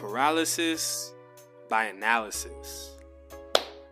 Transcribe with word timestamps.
Paralysis 0.00 1.12
by 1.68 1.84
analysis. 1.84 2.96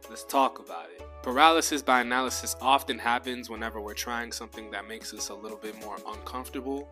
Let's 0.08 0.25
talk 0.25 0.58
about 0.58 0.87
it. 0.96 1.03
Paralysis 1.23 1.83
by 1.83 2.00
analysis 2.00 2.57
often 2.62 2.99
happens 2.99 3.50
whenever 3.50 3.79
we're 3.79 3.93
trying 3.93 4.33
something 4.33 4.71
that 4.71 4.89
makes 4.89 5.13
us 5.13 5.29
a 5.29 5.35
little 5.35 5.59
bit 5.59 5.79
more 5.85 5.99
uncomfortable 6.07 6.89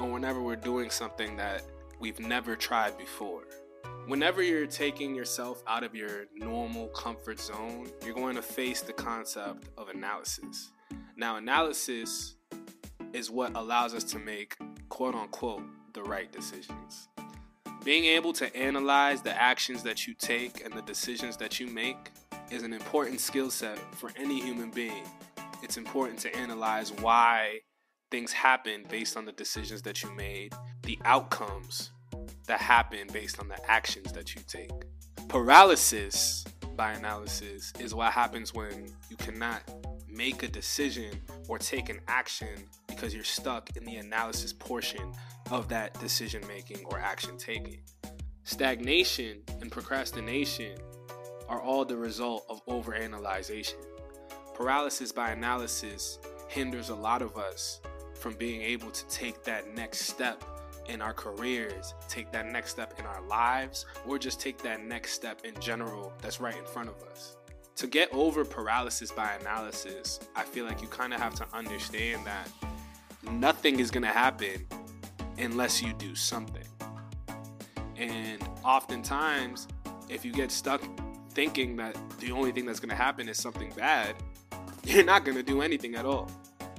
or 0.00 0.10
whenever 0.10 0.40
we're 0.40 0.56
doing 0.56 0.88
something 0.88 1.36
that 1.36 1.62
we've 2.00 2.18
never 2.18 2.56
tried 2.56 2.96
before. 2.96 3.42
Whenever 4.06 4.42
you're 4.42 4.66
taking 4.66 5.14
yourself 5.14 5.62
out 5.66 5.84
of 5.84 5.94
your 5.94 6.24
normal 6.34 6.88
comfort 6.88 7.38
zone, 7.38 7.90
you're 8.02 8.14
going 8.14 8.34
to 8.34 8.42
face 8.42 8.80
the 8.80 8.94
concept 8.94 9.68
of 9.76 9.90
analysis. 9.90 10.72
Now, 11.18 11.36
analysis 11.36 12.36
is 13.12 13.30
what 13.30 13.54
allows 13.56 13.92
us 13.92 14.04
to 14.04 14.18
make 14.18 14.56
quote 14.88 15.14
unquote 15.14 15.64
the 15.92 16.02
right 16.02 16.32
decisions. 16.32 17.10
Being 17.84 18.06
able 18.06 18.32
to 18.34 18.56
analyze 18.56 19.20
the 19.20 19.38
actions 19.38 19.82
that 19.82 20.06
you 20.06 20.14
take 20.14 20.64
and 20.64 20.72
the 20.72 20.80
decisions 20.80 21.36
that 21.36 21.60
you 21.60 21.66
make 21.66 22.12
is 22.50 22.62
an 22.62 22.72
important 22.72 23.20
skill 23.20 23.50
set 23.50 23.78
for 23.96 24.10
any 24.16 24.40
human 24.40 24.70
being. 24.70 25.04
It's 25.62 25.76
important 25.76 26.18
to 26.20 26.34
analyze 26.34 26.92
why 26.92 27.58
things 28.10 28.32
happen 28.32 28.86
based 28.88 29.18
on 29.18 29.26
the 29.26 29.32
decisions 29.32 29.82
that 29.82 30.02
you 30.02 30.10
made, 30.14 30.54
the 30.84 30.98
outcomes 31.04 31.90
that 32.46 32.58
happen 32.58 33.06
based 33.12 33.38
on 33.38 33.48
the 33.48 33.70
actions 33.70 34.12
that 34.12 34.34
you 34.34 34.40
take. 34.48 34.70
Paralysis 35.28 36.42
by 36.76 36.92
analysis 36.92 37.70
is 37.78 37.94
what 37.94 38.12
happens 38.12 38.54
when 38.54 38.86
you 39.10 39.16
cannot 39.18 39.60
make 40.08 40.42
a 40.42 40.48
decision 40.48 41.20
or 41.48 41.58
take 41.58 41.90
an 41.90 42.00
action 42.08 42.64
because 42.88 43.14
you're 43.14 43.24
stuck 43.24 43.76
in 43.76 43.84
the 43.84 43.96
analysis 43.96 44.54
portion 44.54 45.12
of 45.50 45.68
that 45.68 45.98
decision 46.00 46.42
making 46.46 46.84
or 46.86 46.98
action 46.98 47.36
taking. 47.36 47.80
Stagnation 48.44 49.38
and 49.60 49.70
procrastination 49.70 50.76
are 51.48 51.60
all 51.60 51.84
the 51.84 51.96
result 51.96 52.44
of 52.48 52.64
overanalyzation. 52.66 53.84
Paralysis 54.54 55.12
by 55.12 55.30
analysis 55.30 56.18
hinders 56.48 56.90
a 56.90 56.94
lot 56.94 57.22
of 57.22 57.36
us 57.36 57.80
from 58.14 58.34
being 58.34 58.62
able 58.62 58.90
to 58.90 59.06
take 59.08 59.42
that 59.44 59.74
next 59.74 60.00
step 60.00 60.44
in 60.88 61.00
our 61.00 61.12
careers, 61.12 61.94
take 62.08 62.30
that 62.32 62.46
next 62.46 62.70
step 62.70 62.94
in 62.98 63.06
our 63.06 63.22
lives, 63.22 63.86
or 64.06 64.18
just 64.18 64.40
take 64.40 64.58
that 64.62 64.84
next 64.84 65.12
step 65.12 65.44
in 65.44 65.58
general 65.60 66.12
that's 66.20 66.40
right 66.40 66.56
in 66.56 66.64
front 66.64 66.88
of 66.88 67.02
us. 67.10 67.36
To 67.76 67.86
get 67.86 68.12
over 68.12 68.44
paralysis 68.44 69.10
by 69.10 69.32
analysis, 69.40 70.20
I 70.36 70.44
feel 70.44 70.64
like 70.64 70.80
you 70.80 70.88
kind 70.88 71.12
of 71.12 71.20
have 71.20 71.34
to 71.36 71.46
understand 71.52 72.24
that 72.24 72.48
nothing 73.32 73.80
is 73.80 73.90
going 73.90 74.04
to 74.04 74.08
happen 74.08 74.66
unless 75.38 75.82
you 75.82 75.92
do 75.94 76.14
something. 76.14 76.66
And 77.96 78.42
oftentimes, 78.64 79.68
if 80.08 80.24
you 80.24 80.32
get 80.32 80.50
stuck 80.50 80.82
thinking 81.30 81.76
that 81.76 81.96
the 82.20 82.30
only 82.32 82.52
thing 82.52 82.66
that's 82.66 82.80
going 82.80 82.90
to 82.90 82.94
happen 82.94 83.28
is 83.28 83.38
something 83.38 83.72
bad, 83.76 84.16
you're 84.84 85.04
not 85.04 85.24
going 85.24 85.36
to 85.36 85.42
do 85.42 85.62
anything 85.62 85.94
at 85.94 86.04
all. 86.04 86.30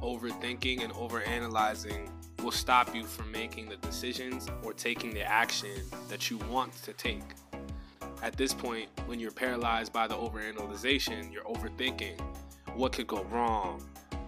Overthinking 0.02 0.84
and 0.84 0.94
overanalyzing 0.94 2.10
will 2.44 2.52
stop 2.52 2.94
you 2.96 3.04
from 3.04 3.32
making 3.32 3.70
the 3.70 3.78
decisions 3.78 4.48
or 4.64 4.74
taking 4.74 5.14
the 5.14 5.24
action 5.24 5.82
that 6.10 6.30
you 6.30 6.38
want 6.50 6.74
to 6.84 6.94
take. 6.94 7.24
At 8.22 8.38
this 8.38 8.54
point, 8.54 8.90
when 9.08 9.20
you're 9.20 9.32
paralyzed 9.32 9.92
by 9.92 10.08
the 10.08 10.16
overanalyzation, 10.16 11.32
you're 11.34 11.44
overthinking 11.44 12.20
what 12.76 12.92
could 12.92 13.08
go 13.08 13.24
wrong? 13.26 13.82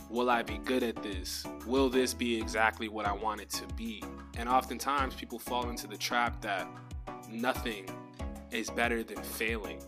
Will 0.10 0.30
I 0.30 0.42
be 0.42 0.58
good 0.60 0.84
at 0.84 1.02
this? 1.04 1.46
Will 1.66 1.90
this 1.90 2.14
be 2.14 2.40
exactly 2.40 2.88
what 2.88 3.06
I 3.06 3.12
want 3.12 3.42
it 3.42 3.50
to 3.52 3.68
be? 3.76 4.02
And 4.38 4.48
oftentimes 4.48 5.16
people 5.16 5.38
fall 5.38 5.70
into 5.70 5.88
the 5.88 5.98
trap 5.98 6.42
that 6.42 6.68
nothing 7.30 7.90
is 8.52 8.70
better 8.70 9.04
than 9.04 9.22
failing 9.22 9.82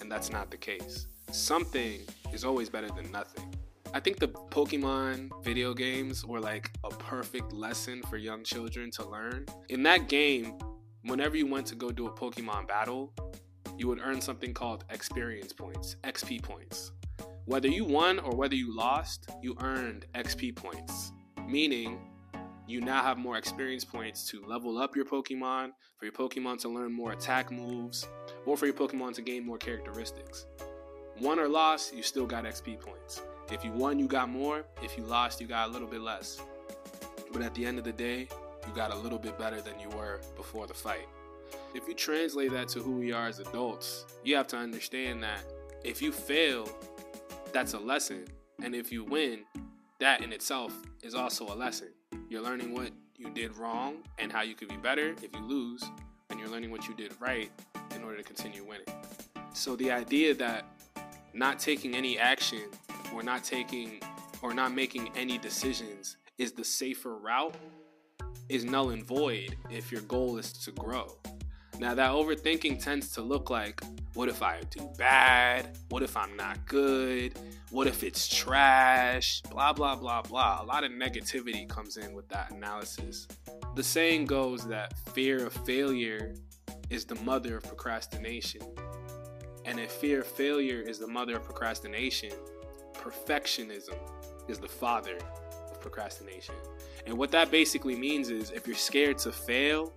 and 0.00 0.10
that's 0.10 0.30
not 0.30 0.50
the 0.50 0.56
case. 0.56 1.06
Something 1.30 2.00
is 2.32 2.44
always 2.44 2.68
better 2.68 2.88
than 2.88 3.10
nothing. 3.12 3.54
I 3.94 4.00
think 4.00 4.18
the 4.18 4.28
Pokemon 4.28 5.30
video 5.44 5.74
games 5.74 6.26
were 6.26 6.40
like 6.40 6.72
a 6.82 6.90
perfect 6.90 7.52
lesson 7.52 8.02
for 8.10 8.16
young 8.16 8.42
children 8.42 8.90
to 8.92 9.08
learn. 9.08 9.46
In 9.68 9.82
that 9.84 10.08
game, 10.08 10.58
whenever 11.04 11.36
you 11.36 11.46
went 11.46 11.66
to 11.68 11.76
go 11.76 11.90
do 11.90 12.06
a 12.06 12.10
Pokemon 12.10 12.66
battle, 12.66 13.12
you 13.78 13.86
would 13.86 14.00
earn 14.00 14.20
something 14.20 14.52
called 14.52 14.84
experience 14.90 15.52
points, 15.52 15.96
XP 16.04 16.42
points. 16.42 16.92
Whether 17.46 17.66
you 17.66 17.84
won 17.84 18.20
or 18.20 18.36
whether 18.36 18.54
you 18.54 18.74
lost, 18.74 19.28
you 19.42 19.56
earned 19.60 20.06
XP 20.14 20.54
points, 20.54 21.10
meaning 21.48 21.98
you 22.68 22.80
now 22.80 23.02
have 23.02 23.18
more 23.18 23.36
experience 23.36 23.84
points 23.84 24.28
to 24.28 24.44
level 24.46 24.78
up 24.78 24.94
your 24.94 25.04
Pokemon, 25.04 25.70
for 25.98 26.04
your 26.04 26.12
Pokemon 26.12 26.60
to 26.60 26.68
learn 26.68 26.92
more 26.92 27.10
attack 27.10 27.50
moves, 27.50 28.06
or 28.46 28.56
for 28.56 28.66
your 28.66 28.74
Pokemon 28.76 29.14
to 29.14 29.22
gain 29.22 29.44
more 29.44 29.58
characteristics. 29.58 30.46
Won 31.20 31.40
or 31.40 31.48
lost, 31.48 31.92
you 31.92 32.04
still 32.04 32.26
got 32.26 32.44
XP 32.44 32.80
points. 32.80 33.22
If 33.50 33.64
you 33.64 33.72
won, 33.72 33.98
you 33.98 34.06
got 34.06 34.28
more. 34.28 34.64
If 34.80 34.96
you 34.96 35.02
lost, 35.02 35.40
you 35.40 35.48
got 35.48 35.68
a 35.68 35.72
little 35.72 35.88
bit 35.88 36.00
less. 36.00 36.40
But 37.32 37.42
at 37.42 37.54
the 37.54 37.66
end 37.66 37.76
of 37.76 37.84
the 37.84 37.92
day, 37.92 38.28
you 38.66 38.72
got 38.72 38.92
a 38.92 38.96
little 38.96 39.18
bit 39.18 39.36
better 39.36 39.60
than 39.60 39.80
you 39.80 39.88
were 39.96 40.20
before 40.36 40.68
the 40.68 40.74
fight. 40.74 41.08
If 41.74 41.88
you 41.88 41.94
translate 41.94 42.52
that 42.52 42.68
to 42.68 42.78
who 42.78 42.92
we 42.92 43.10
are 43.10 43.26
as 43.26 43.40
adults, 43.40 44.06
you 44.22 44.36
have 44.36 44.46
to 44.48 44.56
understand 44.56 45.24
that 45.24 45.42
if 45.84 46.00
you 46.00 46.12
fail, 46.12 46.68
that's 47.52 47.74
a 47.74 47.78
lesson. 47.78 48.24
And 48.62 48.74
if 48.74 48.90
you 48.92 49.04
win, 49.04 49.40
that 50.00 50.22
in 50.22 50.32
itself 50.32 50.74
is 51.02 51.14
also 51.14 51.46
a 51.46 51.54
lesson. 51.54 51.88
You're 52.28 52.42
learning 52.42 52.74
what 52.74 52.90
you 53.16 53.30
did 53.30 53.56
wrong 53.56 53.96
and 54.18 54.32
how 54.32 54.42
you 54.42 54.54
could 54.54 54.68
be 54.68 54.76
better 54.76 55.14
if 55.22 55.28
you 55.34 55.44
lose, 55.44 55.82
and 56.30 56.40
you're 56.40 56.48
learning 56.48 56.70
what 56.70 56.88
you 56.88 56.94
did 56.94 57.12
right 57.20 57.50
in 57.94 58.02
order 58.02 58.16
to 58.16 58.22
continue 58.22 58.64
winning. 58.64 58.86
So 59.52 59.76
the 59.76 59.90
idea 59.90 60.34
that 60.34 60.64
not 61.34 61.58
taking 61.58 61.94
any 61.94 62.18
action 62.18 62.70
or 63.14 63.22
not 63.22 63.44
taking 63.44 64.00
or 64.42 64.54
not 64.54 64.74
making 64.74 65.10
any 65.14 65.38
decisions 65.38 66.16
is 66.38 66.52
the 66.52 66.64
safer 66.64 67.16
route 67.16 67.54
is 68.48 68.64
null 68.64 68.90
and 68.90 69.04
void 69.04 69.56
if 69.70 69.92
your 69.92 70.00
goal 70.02 70.38
is 70.38 70.52
to 70.52 70.72
grow. 70.72 71.16
Now, 71.78 71.94
that 71.94 72.10
overthinking 72.10 72.82
tends 72.82 73.12
to 73.14 73.22
look 73.22 73.50
like 73.50 73.82
what 74.14 74.28
if 74.28 74.42
I 74.42 74.60
do 74.70 74.90
bad? 74.98 75.78
What 75.88 76.02
if 76.02 76.18
I'm 76.18 76.36
not 76.36 76.66
good? 76.66 77.32
What 77.70 77.86
if 77.86 78.04
it's 78.04 78.28
trash? 78.28 79.40
Blah, 79.50 79.72
blah, 79.72 79.96
blah, 79.96 80.20
blah. 80.20 80.60
A 80.62 80.66
lot 80.66 80.84
of 80.84 80.92
negativity 80.92 81.66
comes 81.66 81.96
in 81.96 82.12
with 82.12 82.28
that 82.28 82.50
analysis. 82.50 83.26
The 83.74 83.82
saying 83.82 84.26
goes 84.26 84.66
that 84.68 84.98
fear 85.14 85.46
of 85.46 85.54
failure 85.64 86.34
is 86.90 87.06
the 87.06 87.14
mother 87.16 87.56
of 87.56 87.62
procrastination. 87.62 88.60
And 89.64 89.80
if 89.80 89.90
fear 89.92 90.20
of 90.20 90.26
failure 90.26 90.82
is 90.82 90.98
the 90.98 91.08
mother 91.08 91.36
of 91.36 91.44
procrastination, 91.44 92.32
perfectionism 92.92 93.96
is 94.46 94.58
the 94.58 94.68
father 94.68 95.16
of 95.70 95.80
procrastination. 95.80 96.54
And 97.06 97.16
what 97.16 97.30
that 97.30 97.50
basically 97.50 97.96
means 97.96 98.28
is 98.28 98.50
if 98.50 98.66
you're 98.66 98.76
scared 98.76 99.16
to 99.18 99.32
fail, 99.32 99.94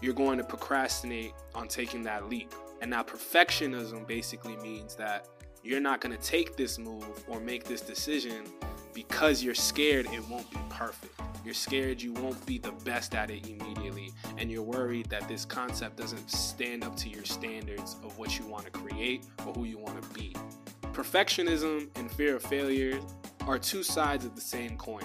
you're 0.00 0.14
going 0.14 0.38
to 0.38 0.44
procrastinate 0.44 1.32
on 1.54 1.68
taking 1.68 2.02
that 2.04 2.28
leap. 2.28 2.52
And 2.80 2.90
now 2.90 3.02
perfectionism 3.02 4.06
basically 4.06 4.56
means 4.56 4.94
that 4.96 5.26
you're 5.62 5.80
not 5.80 6.00
going 6.00 6.16
to 6.16 6.22
take 6.22 6.56
this 6.56 6.78
move 6.78 7.24
or 7.28 7.40
make 7.40 7.64
this 7.64 7.82
decision 7.82 8.44
because 8.94 9.42
you're 9.42 9.54
scared 9.54 10.06
it 10.06 10.26
won't 10.28 10.50
be 10.50 10.58
perfect. 10.70 11.20
You're 11.44 11.54
scared 11.54 12.02
you 12.02 12.12
won't 12.12 12.44
be 12.46 12.58
the 12.58 12.72
best 12.72 13.14
at 13.14 13.30
it 13.30 13.46
immediately, 13.48 14.12
and 14.36 14.50
you're 14.50 14.62
worried 14.62 15.08
that 15.10 15.26
this 15.26 15.44
concept 15.44 15.96
doesn't 15.96 16.30
stand 16.30 16.84
up 16.84 16.96
to 16.96 17.08
your 17.08 17.24
standards 17.24 17.96
of 18.04 18.18
what 18.18 18.38
you 18.38 18.46
want 18.46 18.64
to 18.64 18.70
create 18.70 19.24
or 19.46 19.54
who 19.54 19.64
you 19.64 19.78
want 19.78 20.02
to 20.02 20.08
be. 20.10 20.34
Perfectionism 20.92 21.88
and 21.96 22.10
fear 22.12 22.36
of 22.36 22.42
failure 22.42 23.00
are 23.46 23.58
two 23.58 23.82
sides 23.82 24.24
of 24.24 24.34
the 24.34 24.40
same 24.40 24.76
coin. 24.76 25.04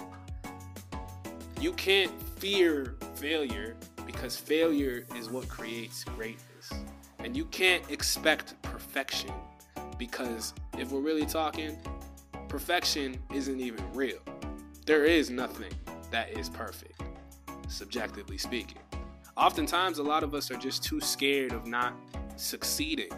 You 1.61 1.71
can't 1.73 2.11
fear 2.37 2.95
failure 3.15 3.77
because 4.05 4.35
failure 4.35 5.05
is 5.15 5.29
what 5.29 5.47
creates 5.47 6.03
greatness. 6.03 6.71
And 7.19 7.35
you 7.35 7.45
can't 7.45 7.89
expect 7.89 8.61
perfection 8.61 9.31
because 9.97 10.53
if 10.77 10.91
we're 10.91 11.01
really 11.01 11.25
talking, 11.25 11.77
perfection 12.47 13.17
isn't 13.33 13.59
even 13.59 13.83
real. 13.93 14.19
There 14.85 15.05
is 15.05 15.29
nothing 15.29 15.71
that 16.11 16.37
is 16.37 16.49
perfect, 16.49 17.01
subjectively 17.67 18.37
speaking. 18.37 18.77
Oftentimes, 19.37 19.97
a 19.97 20.03
lot 20.03 20.23
of 20.23 20.33
us 20.33 20.51
are 20.51 20.57
just 20.57 20.83
too 20.83 21.01
scared 21.01 21.51
of 21.51 21.65
not 21.65 21.93
succeeding, 22.37 23.11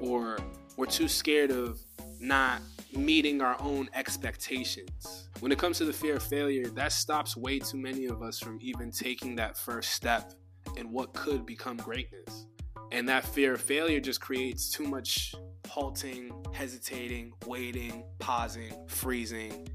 or 0.00 0.38
we're 0.76 0.86
too 0.86 1.08
scared 1.08 1.50
of 1.50 1.80
not 2.20 2.60
meeting 2.96 3.40
our 3.40 3.56
own 3.60 3.88
expectations. 3.94 5.28
When 5.40 5.52
it 5.52 5.58
comes 5.58 5.78
to 5.78 5.84
the 5.84 5.92
fear 5.92 6.16
of 6.16 6.22
failure, 6.22 6.66
that 6.68 6.92
stops 6.92 7.36
way 7.36 7.58
too 7.58 7.76
many 7.76 8.06
of 8.06 8.22
us 8.22 8.38
from 8.38 8.58
even 8.60 8.90
taking 8.90 9.36
that 9.36 9.56
first 9.56 9.92
step 9.92 10.32
in 10.76 10.90
what 10.90 11.12
could 11.12 11.46
become 11.46 11.76
greatness. 11.76 12.46
And 12.92 13.08
that 13.08 13.24
fear 13.24 13.54
of 13.54 13.60
failure 13.60 14.00
just 14.00 14.20
creates 14.20 14.70
too 14.70 14.84
much 14.84 15.34
halting, 15.68 16.32
hesitating, 16.52 17.32
waiting, 17.46 18.04
pausing, 18.18 18.72
freezing, 18.88 19.68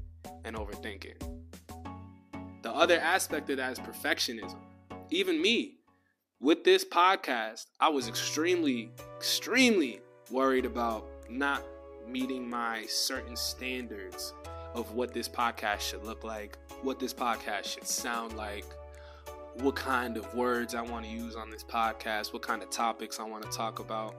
and 0.44 0.56
overthinking. 0.56 1.20
The 2.62 2.72
other 2.72 2.98
aspect 2.98 3.50
of 3.50 3.58
that 3.58 3.72
is 3.72 3.78
perfectionism. 3.78 4.60
Even 5.10 5.40
me, 5.40 5.78
with 6.40 6.64
this 6.64 6.84
podcast, 6.84 7.66
I 7.78 7.88
was 7.88 8.08
extremely, 8.08 8.90
extremely 9.16 10.00
worried 10.30 10.64
about 10.64 11.06
not 11.28 11.62
meeting 12.06 12.48
my 12.48 12.84
certain 12.86 13.36
standards 13.36 14.34
of 14.74 14.92
what 14.92 15.12
this 15.12 15.28
podcast 15.28 15.80
should 15.80 16.04
look 16.04 16.24
like, 16.24 16.58
what 16.82 16.98
this 16.98 17.12
podcast 17.12 17.64
should 17.64 17.86
sound 17.86 18.36
like, 18.36 18.64
what 19.60 19.76
kind 19.76 20.16
of 20.16 20.34
words 20.34 20.74
I 20.74 20.82
want 20.82 21.04
to 21.04 21.10
use 21.10 21.36
on 21.36 21.50
this 21.50 21.62
podcast, 21.62 22.32
what 22.32 22.42
kind 22.42 22.62
of 22.62 22.70
topics 22.70 23.20
I 23.20 23.24
want 23.24 23.44
to 23.44 23.50
talk 23.50 23.78
about. 23.78 24.14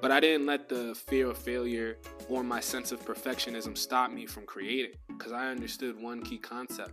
But 0.00 0.12
I 0.12 0.20
didn't 0.20 0.46
let 0.46 0.68
the 0.68 0.94
fear 0.94 1.30
of 1.30 1.38
failure 1.38 1.98
or 2.28 2.44
my 2.44 2.60
sense 2.60 2.92
of 2.92 3.04
perfectionism 3.04 3.76
stop 3.76 4.12
me 4.12 4.26
from 4.26 4.46
creating 4.46 4.92
because 5.08 5.32
I 5.32 5.48
understood 5.48 6.00
one 6.00 6.22
key 6.22 6.38
concept. 6.38 6.92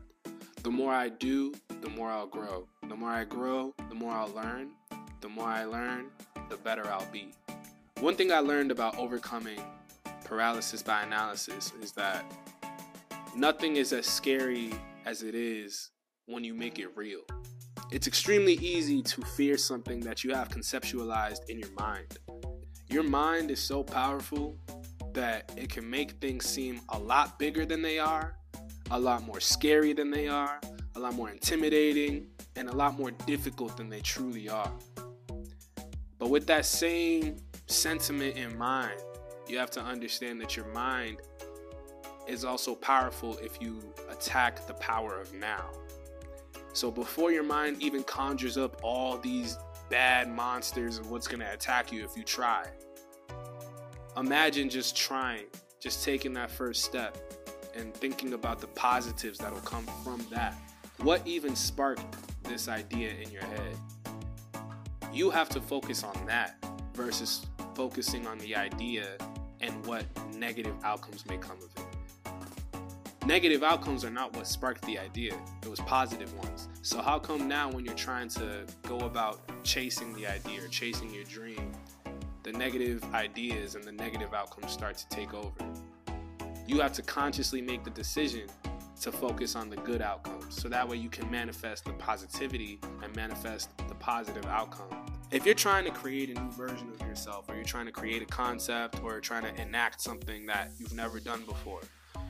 The 0.64 0.72
more 0.72 0.92
I 0.92 1.10
do, 1.10 1.54
the 1.82 1.90
more 1.90 2.10
I'll 2.10 2.26
grow. 2.26 2.68
The 2.90 2.96
more 2.96 3.12
I 3.12 3.24
grow, 3.24 3.76
the 3.90 3.96
more 3.96 4.12
I'll 4.12 4.34
learn. 4.34 4.72
The 5.22 5.30
more 5.30 5.48
I 5.48 5.66
learn, 5.66 6.08
the 6.50 6.58
better 6.58 6.88
I'll 6.88 7.08
be. 7.12 7.32
One 8.00 8.16
thing 8.16 8.32
I 8.32 8.40
learned 8.40 8.72
about 8.72 8.98
overcoming 8.98 9.60
paralysis 10.26 10.84
by 10.84 11.04
analysis 11.04 11.72
is 11.82 11.94
that 11.94 12.26
nothing 13.36 13.78
is 13.78 13.94
as 13.94 14.06
scary 14.06 14.74
as 15.06 15.24
it 15.24 15.36
is 15.36 15.92
when 16.26 16.44
you 16.44 16.54
make 16.54 16.80
it 16.80 16.90
real. 16.96 17.22
It's 17.92 18.08
extremely 18.08 18.54
easy 18.54 19.02
to 19.04 19.22
fear 19.22 19.58
something 19.58 20.00
that 20.02 20.24
you 20.24 20.34
have 20.34 20.50
conceptualized 20.50 21.48
in 21.50 21.60
your 21.60 21.72
mind. 21.80 22.18
Your 22.90 23.04
mind 23.04 23.52
is 23.52 23.60
so 23.60 23.84
powerful 23.84 24.58
that 25.14 25.52
it 25.56 25.70
can 25.70 25.90
make 25.90 26.14
things 26.14 26.46
seem 26.46 26.82
a 26.90 27.00
lot 27.00 27.38
bigger 27.38 27.66
than 27.66 27.82
they 27.82 28.00
are, 28.00 28.36
a 28.92 29.00
lot 29.00 29.24
more 29.24 29.40
scary 29.40 29.94
than 29.94 30.10
they 30.10 30.28
are, 30.28 30.60
a 30.96 31.00
lot 31.00 31.14
more 31.14 31.30
intimidating, 31.30 32.28
and 32.56 32.70
a 32.70 32.76
lot 32.76 32.98
more 32.98 33.12
difficult 33.12 33.78
than 33.78 33.90
they 33.90 34.02
truly 34.02 34.50
are. 34.50 34.72
But 36.18 36.30
with 36.30 36.48
that 36.48 36.66
same 36.66 37.38
sentiment 37.68 38.38
in 38.38 38.58
mind, 38.58 39.00
you 39.48 39.58
have 39.58 39.72
to 39.72 39.82
understand 39.82 40.42
that 40.42 40.56
your 40.56 40.66
mind 40.68 41.22
is 42.28 42.44
also 42.44 42.76
powerful 42.76 43.38
if 43.38 43.62
you 43.62 43.80
attack 44.10 44.66
the 44.68 44.74
power 44.76 45.20
of 45.20 45.34
now. 45.34 45.70
So 46.74 46.92
before 46.92 47.32
your 47.32 47.44
mind 47.44 47.82
even 47.82 48.04
conjures 48.04 48.58
up 48.58 48.80
all 48.84 49.18
these 49.18 49.58
bad 49.90 50.30
monsters 50.30 50.98
of 50.98 51.12
what's 51.12 51.28
going 51.28 51.40
to 51.40 51.54
attack 51.54 51.92
you 51.92 52.04
if 52.04 52.18
you 52.18 52.24
try, 52.24 52.66
imagine 54.18 54.70
just 54.70 54.98
trying, 54.98 55.46
just 55.80 56.04
taking 56.04 56.34
that 56.34 56.50
first 56.50 56.84
step 56.84 57.18
and 57.76 57.94
thinking 57.94 58.34
about 58.34 58.60
the 58.60 58.68
positives 58.68 59.38
that'll 59.38 59.60
come 59.60 59.86
from 60.04 60.26
that. 60.32 60.56
What 60.98 61.22
even 61.26 61.56
sparked 61.56 62.16
this 62.44 62.68
idea 62.68 63.12
in 63.22 63.30
your 63.32 63.44
head? 63.44 63.78
You 65.14 65.30
have 65.30 65.50
to 65.50 65.62
focus 65.62 66.04
on 66.04 66.26
that 66.26 66.58
versus 66.94 67.46
focusing 67.76 68.26
on 68.26 68.38
the 68.40 68.56
idea 68.56 69.18
and 69.66 69.86
what 69.86 70.06
negative 70.34 70.76
outcomes 70.84 71.26
may 71.26 71.38
come 71.38 71.58
of 71.58 71.70
it. 71.76 71.86
Negative 73.26 73.64
outcomes 73.64 74.06
are 74.06 74.12
not 74.12 74.36
what 74.36 74.46
sparked 74.46 74.86
the 74.86 75.00
idea, 75.00 75.34
it 75.64 75.70
was 75.70 75.80
positive 75.82 76.32
ones. 76.38 76.68
So, 76.84 77.02
how 77.02 77.18
come 77.18 77.48
now, 77.48 77.72
when 77.72 77.84
you're 77.84 77.96
trying 77.96 78.30
to 78.30 78.66
go 78.84 79.00
about 79.00 79.42
chasing 79.64 80.14
the 80.14 80.28
idea 80.28 80.64
or 80.64 80.68
chasing 80.68 81.12
your 81.12 81.24
dream, 81.24 81.72
the 82.44 82.52
negative 82.52 83.04
ideas 83.16 83.74
and 83.74 83.84
the 83.84 83.92
negative 83.92 84.36
outcomes 84.36 84.72
start 84.72 84.98
to 84.98 85.10
take 85.10 85.34
over? 85.34 85.66
You 86.68 86.80
have 86.82 86.94
to 86.94 87.02
consciously 87.02 87.62
make 87.62 87.84
the 87.84 87.90
decision 87.90 88.48
to 89.02 89.12
focus 89.12 89.56
on 89.56 89.72
the 89.72 89.78
good 89.78 90.02
outcomes 90.02 90.62
so 90.62 90.70
that 90.70 90.88
way 90.88 90.98
you 90.98 91.10
can 91.10 91.30
manifest 91.32 91.86
the 91.86 91.94
positivity 91.94 92.80
and 93.04 93.16
manifest 93.16 93.76
the 93.90 93.96
positive 93.96 94.46
outcome. 94.46 95.05
If 95.36 95.46
you're 95.46 95.54
trying 95.54 95.84
to 95.84 95.92
create 95.92 96.30
a 96.30 96.42
new 96.42 96.50
version 96.52 96.90
of 96.98 97.06
yourself, 97.06 97.50
or 97.50 97.56
you're 97.56 97.66
trying 97.66 97.88
to 97.88 97.92
create 97.92 98.22
a 98.22 98.26
concept, 98.26 99.04
or 99.04 99.20
trying 99.20 99.44
to 99.44 99.62
enact 99.62 100.00
something 100.00 100.46
that 100.46 100.72
you've 100.80 100.94
never 100.94 101.20
done 101.20 101.44
before, 101.46 101.82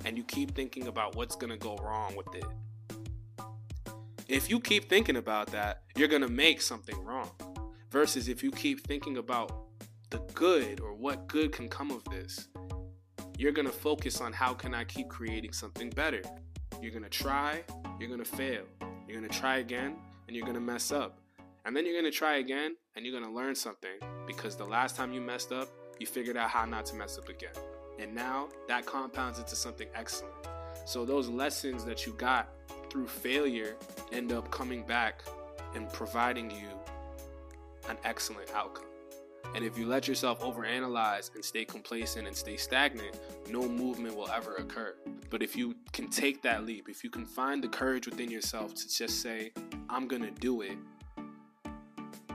and 0.06 0.18
you 0.18 0.24
keep 0.24 0.56
thinking 0.56 0.88
about 0.88 1.16
what's 1.16 1.36
gonna 1.36 1.56
go 1.56 1.78
wrong 1.84 2.16
with 2.16 2.34
it, 2.34 2.46
if 4.28 4.50
you 4.50 4.60
keep 4.60 4.90
thinking 4.90 5.18
about 5.18 5.52
that, 5.52 5.84
you're 5.96 6.08
gonna 6.08 6.28
make 6.28 6.60
something 6.64 7.00
wrong. 7.06 7.30
Versus 7.92 8.28
if 8.28 8.42
you 8.42 8.50
keep 8.50 8.88
thinking 8.88 9.18
about 9.18 9.52
the 10.10 10.18
good 10.34 10.80
or 10.80 10.96
what 10.96 11.28
good 11.28 11.52
can 11.52 11.70
come 11.70 11.92
of 11.92 12.04
this, 12.06 12.48
you're 13.38 13.52
gonna 13.52 13.72
focus 13.72 14.20
on 14.20 14.34
how 14.34 14.52
can 14.52 14.74
I 14.74 14.84
keep 14.84 15.10
creating 15.10 15.54
something 15.54 15.92
better. 15.92 16.24
You're 16.82 16.92
gonna 16.92 17.08
try, 17.10 17.62
you're 18.00 18.10
gonna 18.10 18.26
fail, 18.26 18.64
you're 19.08 19.22
gonna 19.22 19.32
try 19.32 19.58
again, 19.58 19.96
and 20.26 20.36
you're 20.36 20.48
gonna 20.48 20.60
mess 20.60 20.92
up. 20.92 21.20
And 21.66 21.76
then 21.76 21.86
you're 21.86 22.00
gonna 22.00 22.12
try 22.12 22.38
again, 22.38 22.76
and 22.96 23.06
you're 23.06 23.20
gonna 23.20 23.34
learn 23.34 23.56
something 23.56 23.98
because 24.28 24.56
the 24.56 24.66
last 24.66 24.96
time 24.96 25.12
you 25.12 25.20
messed 25.20 25.52
up, 25.52 25.68
you 26.00 26.06
figured 26.06 26.38
out 26.38 26.50
how 26.50 26.64
not 26.66 26.86
to 26.88 26.96
mess 26.96 27.18
up 27.18 27.28
again. 27.28 27.54
And 27.98 28.14
now 28.14 28.50
that 28.68 28.86
compounds 28.86 29.40
into 29.40 29.56
something 29.56 29.88
excellent. 29.96 30.36
So 30.86 31.06
those 31.06 31.28
lessons 31.28 31.84
that 31.86 32.06
you 32.06 32.14
got 32.14 32.50
through 32.92 33.08
failure 33.08 33.76
end 34.12 34.32
up 34.32 34.52
coming 34.52 34.84
back 34.84 35.24
and 35.74 35.92
providing 35.92 36.52
you 36.52 36.68
an 37.90 37.98
excellent 38.04 38.52
outcome. 38.54 38.86
And 39.56 39.64
if 39.64 39.78
you 39.78 39.88
let 39.88 40.08
yourself 40.08 40.42
overanalyze 40.42 41.34
and 41.34 41.44
stay 41.44 41.66
complacent 41.66 42.28
and 42.28 42.36
stay 42.36 42.58
stagnant, 42.58 43.18
no 43.50 43.68
movement 43.68 44.16
will 44.16 44.30
ever 44.30 44.56
occur. 44.56 44.96
But 45.30 45.42
if 45.42 45.56
you 45.56 45.76
can 45.94 46.10
take 46.10 46.42
that 46.44 46.66
leap, 46.66 46.90
if 46.90 47.04
you 47.04 47.10
can 47.10 47.26
find 47.26 47.64
the 47.64 47.70
courage 47.70 48.06
within 48.06 48.30
yourself 48.30 48.76
to 48.76 48.90
just 48.90 49.22
say, 49.22 49.52
I'm 49.90 50.08
gonna 50.08 50.32
do 50.32 50.62
it, 50.62 50.78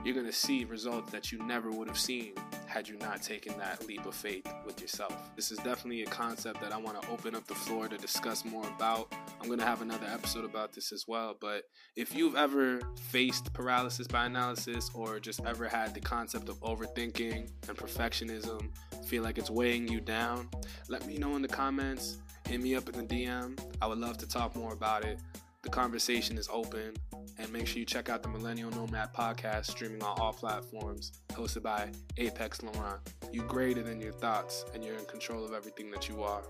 you're 0.03 0.15
gonna 0.15 0.31
see 0.31 0.65
results 0.65 1.11
that 1.11 1.31
you 1.31 1.39
never 1.39 1.69
would 1.71 1.87
have 1.87 1.99
seen 1.99 2.33
had 2.71 2.87
you 2.87 2.97
not 2.99 3.21
taken 3.21 3.57
that 3.57 3.85
leap 3.85 4.05
of 4.05 4.15
faith 4.15 4.47
with 4.65 4.79
yourself. 4.79 5.13
This 5.35 5.51
is 5.51 5.57
definitely 5.57 6.03
a 6.03 6.05
concept 6.05 6.61
that 6.61 6.71
I 6.71 6.77
want 6.77 7.01
to 7.01 7.09
open 7.09 7.35
up 7.35 7.45
the 7.45 7.53
floor 7.53 7.89
to 7.89 7.97
discuss 7.97 8.45
more 8.45 8.65
about. 8.75 9.13
I'm 9.41 9.47
going 9.47 9.59
to 9.59 9.65
have 9.65 9.81
another 9.81 10.07
episode 10.07 10.45
about 10.45 10.71
this 10.71 10.93
as 10.93 11.05
well. 11.05 11.35
But 11.39 11.63
if 11.97 12.15
you've 12.15 12.35
ever 12.37 12.79
faced 13.09 13.51
paralysis 13.51 14.07
by 14.07 14.25
analysis 14.25 14.89
or 14.93 15.19
just 15.19 15.41
ever 15.45 15.67
had 15.67 15.93
the 15.93 15.99
concept 15.99 16.47
of 16.47 16.61
overthinking 16.61 17.49
and 17.67 17.77
perfectionism, 17.77 18.69
feel 19.05 19.21
like 19.21 19.37
it's 19.37 19.49
weighing 19.49 19.89
you 19.89 19.99
down, 19.99 20.47
let 20.87 21.05
me 21.05 21.17
know 21.17 21.35
in 21.35 21.41
the 21.41 21.49
comments. 21.49 22.19
Hit 22.47 22.61
me 22.61 22.75
up 22.75 22.87
in 22.87 22.95
the 22.95 23.03
DM. 23.03 23.59
I 23.81 23.87
would 23.87 23.97
love 23.97 24.17
to 24.19 24.27
talk 24.27 24.55
more 24.55 24.71
about 24.71 25.03
it. 25.03 25.19
The 25.63 25.69
conversation 25.69 26.37
is 26.37 26.49
open. 26.51 26.95
And 27.37 27.51
make 27.51 27.65
sure 27.65 27.79
you 27.79 27.85
check 27.85 28.09
out 28.09 28.21
the 28.21 28.29
Millennial 28.29 28.69
Nomad 28.71 29.13
podcast, 29.13 29.65
streaming 29.65 30.03
on 30.03 30.19
all 30.19 30.33
platforms, 30.33 31.11
hosted 31.31 31.63
by 31.63 31.89
Apex 32.17 32.61
Laurent. 32.61 32.99
You 33.31 33.41
greater 33.43 33.81
than 33.81 33.99
your 33.99 34.11
thoughts, 34.13 34.65
and 34.73 34.83
you're 34.83 34.97
in 34.97 35.05
control 35.05 35.43
of 35.43 35.53
everything 35.53 35.89
that 35.91 36.09
you 36.09 36.21
are. 36.23 36.43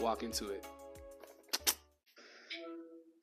Walk 0.00 0.22
into 0.22 0.48
it. 0.50 0.64